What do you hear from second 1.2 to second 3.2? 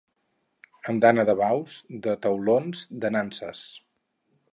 de baus, de taulons, de